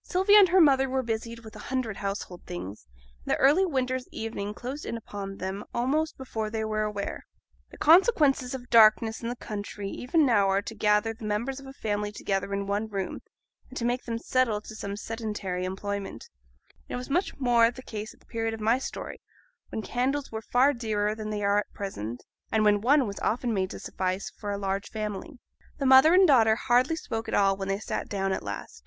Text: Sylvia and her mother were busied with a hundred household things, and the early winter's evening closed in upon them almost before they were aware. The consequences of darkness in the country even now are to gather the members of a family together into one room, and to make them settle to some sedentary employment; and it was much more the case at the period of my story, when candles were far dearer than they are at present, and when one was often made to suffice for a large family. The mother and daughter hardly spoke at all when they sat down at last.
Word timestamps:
Sylvia 0.00 0.38
and 0.38 0.48
her 0.48 0.60
mother 0.62 0.88
were 0.88 1.02
busied 1.02 1.40
with 1.40 1.54
a 1.54 1.58
hundred 1.68 1.98
household 1.98 2.40
things, 2.46 2.86
and 3.22 3.30
the 3.30 3.36
early 3.36 3.66
winter's 3.66 4.08
evening 4.10 4.54
closed 4.54 4.86
in 4.86 4.96
upon 4.96 5.36
them 5.36 5.64
almost 5.74 6.16
before 6.16 6.48
they 6.48 6.64
were 6.64 6.84
aware. 6.84 7.26
The 7.70 7.76
consequences 7.76 8.54
of 8.54 8.70
darkness 8.70 9.20
in 9.22 9.28
the 9.28 9.36
country 9.36 9.90
even 9.90 10.24
now 10.24 10.48
are 10.48 10.62
to 10.62 10.74
gather 10.74 11.12
the 11.12 11.26
members 11.26 11.60
of 11.60 11.66
a 11.66 11.74
family 11.74 12.10
together 12.10 12.54
into 12.54 12.64
one 12.64 12.88
room, 12.88 13.20
and 13.68 13.76
to 13.76 13.84
make 13.84 14.04
them 14.04 14.16
settle 14.16 14.62
to 14.62 14.74
some 14.74 14.96
sedentary 14.96 15.66
employment; 15.66 16.30
and 16.88 16.94
it 16.96 16.96
was 16.96 17.10
much 17.10 17.36
more 17.38 17.70
the 17.70 17.82
case 17.82 18.14
at 18.14 18.20
the 18.20 18.24
period 18.24 18.54
of 18.54 18.60
my 18.60 18.78
story, 18.78 19.20
when 19.68 19.82
candles 19.82 20.32
were 20.32 20.40
far 20.40 20.72
dearer 20.72 21.14
than 21.14 21.28
they 21.28 21.42
are 21.44 21.58
at 21.58 21.70
present, 21.74 22.24
and 22.50 22.64
when 22.64 22.80
one 22.80 23.06
was 23.06 23.20
often 23.20 23.52
made 23.52 23.68
to 23.68 23.78
suffice 23.78 24.30
for 24.30 24.50
a 24.52 24.56
large 24.56 24.88
family. 24.88 25.38
The 25.76 25.84
mother 25.84 26.14
and 26.14 26.26
daughter 26.26 26.56
hardly 26.56 26.96
spoke 26.96 27.28
at 27.28 27.34
all 27.34 27.58
when 27.58 27.68
they 27.68 27.78
sat 27.78 28.08
down 28.08 28.32
at 28.32 28.42
last. 28.42 28.78